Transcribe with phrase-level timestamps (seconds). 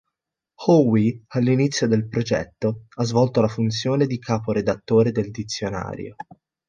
[0.65, 6.15] Howe all'inizio del progetto ha svolto la funzione di capo redattore del dizionario.